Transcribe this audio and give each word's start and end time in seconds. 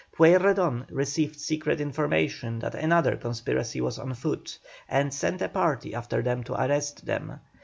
Pueyrredon 0.13 0.87
received 0.89 1.39
secret 1.39 1.79
information 1.79 2.57
that 2.57 2.73
another 2.73 3.15
conspiracy 3.15 3.81
was 3.81 3.99
on 3.99 4.15
foot, 4.15 4.57
and 4.89 5.13
sent 5.13 5.43
a 5.43 5.47
party 5.47 5.93
after 5.93 6.23
them 6.23 6.43
to 6.43 6.59
arrest 6.59 7.05
them. 7.05 7.39